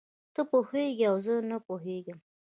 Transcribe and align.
ته 0.33 0.41
پوهېږې 0.49 1.05
او 1.11 1.15
زه 1.25 1.33
نه 1.49 1.57
پوهېږم. 1.67 2.19